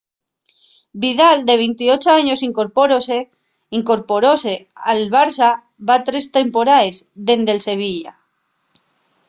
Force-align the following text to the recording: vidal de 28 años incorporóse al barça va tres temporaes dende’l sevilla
vidal 1.03 1.37
de 1.47 1.55
28 1.57 2.11
años 2.19 2.39
incorporóse 3.79 4.55
al 4.91 5.01
barça 5.17 5.49
va 5.87 5.97
tres 6.07 6.25
temporaes 6.37 6.95
dende’l 7.27 7.61
sevilla 7.69 8.11